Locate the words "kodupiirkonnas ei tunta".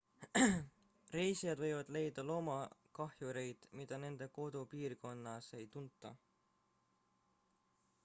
4.41-6.17